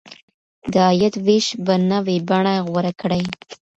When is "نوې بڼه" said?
1.91-2.53